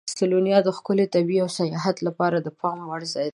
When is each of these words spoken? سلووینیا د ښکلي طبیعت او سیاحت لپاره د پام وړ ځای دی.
سلووینیا 0.17 0.59
د 0.63 0.69
ښکلي 0.77 1.05
طبیعت 1.15 1.41
او 1.43 1.49
سیاحت 1.59 1.97
لپاره 2.07 2.37
د 2.41 2.47
پام 2.59 2.79
وړ 2.89 3.01
ځای 3.13 3.25
دی. 3.29 3.29